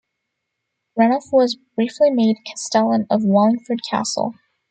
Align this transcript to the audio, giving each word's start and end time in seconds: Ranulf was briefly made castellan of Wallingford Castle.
Ranulf 0.97 1.25
was 1.31 1.57
briefly 1.75 2.09
made 2.09 2.37
castellan 2.47 3.05
of 3.11 3.23
Wallingford 3.23 3.81
Castle. 3.87 4.33